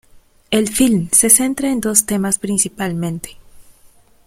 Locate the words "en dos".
1.69-2.07